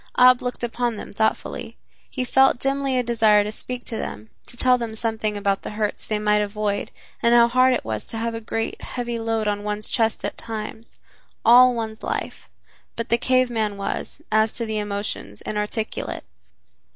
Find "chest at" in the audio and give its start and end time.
9.91-10.37